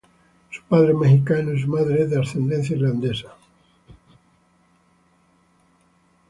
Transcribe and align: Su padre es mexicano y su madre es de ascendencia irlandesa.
Su 0.49 0.63
padre 0.63 0.93
es 0.93 0.97
mexicano 0.97 1.53
y 1.53 1.61
su 1.61 1.67
madre 1.67 2.01
es 2.01 2.09
de 2.09 2.19
ascendencia 2.19 2.75
irlandesa. 2.75 3.27